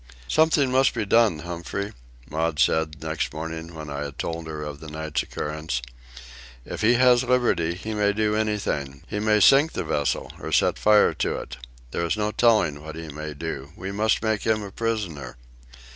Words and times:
"Something 0.27 0.71
must 0.71 0.95
be 0.95 1.05
done, 1.05 1.41
Humphrey," 1.45 1.93
Maud 2.27 2.57
said, 2.57 3.03
next 3.03 3.31
morning, 3.35 3.75
when 3.75 3.91
I 3.91 3.99
had 4.05 4.17
told 4.17 4.47
her 4.47 4.63
of 4.63 4.79
the 4.79 4.89
night's 4.89 5.21
occurrence. 5.21 5.79
"If 6.65 6.81
he 6.81 6.95
has 6.95 7.23
liberty, 7.23 7.75
he 7.75 7.93
may 7.93 8.11
do 8.11 8.35
anything. 8.35 9.03
He 9.07 9.19
may 9.19 9.39
sink 9.39 9.73
the 9.73 9.83
vessel, 9.83 10.31
or 10.39 10.51
set 10.51 10.79
fire 10.79 11.13
to 11.13 11.35
it. 11.37 11.57
There 11.91 12.03
is 12.03 12.17
no 12.17 12.31
telling 12.31 12.83
what 12.83 12.95
he 12.95 13.09
may 13.09 13.35
do. 13.35 13.73
We 13.75 13.91
must 13.91 14.23
make 14.23 14.41
him 14.41 14.63
a 14.63 14.71
prisoner." 14.71 15.37